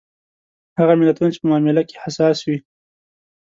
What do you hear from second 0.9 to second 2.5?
ملتونه چې په معامله کې حساس